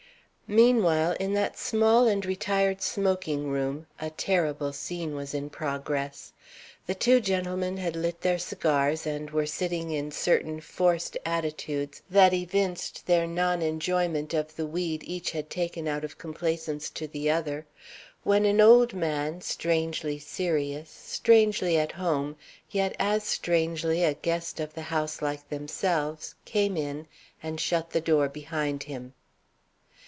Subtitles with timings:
[0.53, 6.33] Meanwhile in that small and retired smoking room a terrible scene was in progress.
[6.87, 12.33] The two gentlemen had lit their cigars and were sitting in certain forced attitudes that
[12.33, 17.29] evinced their non enjoyment of the weed each had taken out of complaisance to the
[17.31, 17.65] other,
[18.23, 22.35] when an old man, strangely serious, strangely at home,
[22.69, 27.07] yet as strangely a guest of the house like themselves, came in,
[27.41, 29.13] and shut the door behind him.